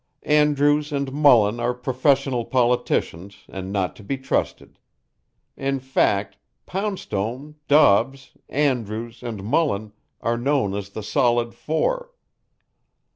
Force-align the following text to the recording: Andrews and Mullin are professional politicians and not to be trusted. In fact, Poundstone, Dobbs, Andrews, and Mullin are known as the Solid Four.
Andrews 0.23 0.91
and 0.91 1.11
Mullin 1.13 1.59
are 1.59 1.75
professional 1.75 2.43
politicians 2.43 3.43
and 3.47 3.71
not 3.71 3.95
to 3.97 4.03
be 4.03 4.17
trusted. 4.17 4.79
In 5.55 5.79
fact, 5.79 6.37
Poundstone, 6.65 7.53
Dobbs, 7.67 8.31
Andrews, 8.49 9.21
and 9.21 9.43
Mullin 9.43 9.93
are 10.19 10.39
known 10.39 10.73
as 10.73 10.89
the 10.89 11.03
Solid 11.03 11.53
Four. 11.53 12.13